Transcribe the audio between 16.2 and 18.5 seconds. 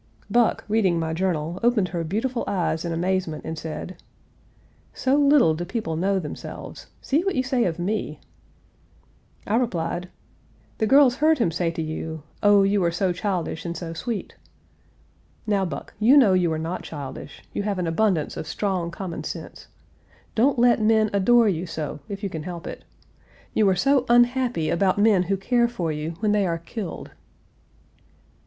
you are not childish. You have an abundance of